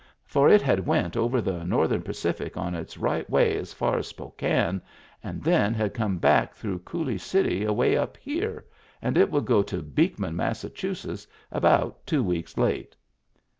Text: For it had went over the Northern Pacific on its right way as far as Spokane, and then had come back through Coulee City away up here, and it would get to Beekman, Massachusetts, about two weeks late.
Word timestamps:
For 0.25 0.49
it 0.49 0.63
had 0.63 0.87
went 0.87 1.15
over 1.15 1.41
the 1.41 1.63
Northern 1.63 2.01
Pacific 2.01 2.57
on 2.57 2.73
its 2.73 2.97
right 2.97 3.29
way 3.29 3.55
as 3.55 3.71
far 3.71 3.99
as 3.99 4.07
Spokane, 4.07 4.81
and 5.23 5.43
then 5.43 5.75
had 5.75 5.93
come 5.93 6.17
back 6.17 6.55
through 6.55 6.79
Coulee 6.79 7.19
City 7.19 7.63
away 7.65 7.95
up 7.95 8.17
here, 8.17 8.65
and 8.99 9.15
it 9.15 9.29
would 9.29 9.45
get 9.45 9.67
to 9.67 9.83
Beekman, 9.83 10.35
Massachusetts, 10.35 11.27
about 11.51 12.03
two 12.07 12.23
weeks 12.23 12.57
late. 12.57 12.95